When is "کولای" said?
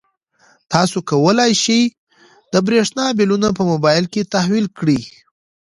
1.11-1.51